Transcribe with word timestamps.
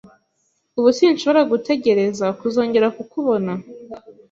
Ubu 0.77 0.89
sinshobora 0.97 1.41
gutegereza 1.51 2.25
kuzongera 2.39 2.87
kukubona 2.95 3.51